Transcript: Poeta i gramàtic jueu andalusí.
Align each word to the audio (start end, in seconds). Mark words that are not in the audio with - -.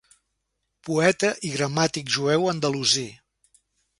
Poeta 0.87 1.29
i 1.49 1.51
gramàtic 1.57 2.09
jueu 2.17 2.49
andalusí. 2.53 3.07